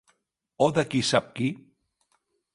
[0.67, 1.51] O de qui sap qui